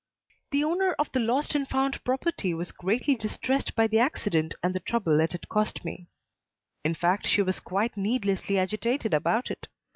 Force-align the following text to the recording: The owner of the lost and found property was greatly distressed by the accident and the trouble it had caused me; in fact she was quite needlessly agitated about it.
The 0.49 0.63
owner 0.63 0.93
of 0.97 1.11
the 1.11 1.19
lost 1.19 1.53
and 1.53 1.67
found 1.69 2.03
property 2.03 2.55
was 2.55 2.71
greatly 2.71 3.13
distressed 3.13 3.75
by 3.75 3.85
the 3.85 3.99
accident 3.99 4.55
and 4.63 4.73
the 4.73 4.79
trouble 4.79 5.19
it 5.19 5.31
had 5.33 5.47
caused 5.47 5.85
me; 5.85 6.07
in 6.83 6.95
fact 6.95 7.27
she 7.27 7.43
was 7.43 7.59
quite 7.59 7.95
needlessly 7.95 8.57
agitated 8.57 9.13
about 9.13 9.51
it. 9.51 9.67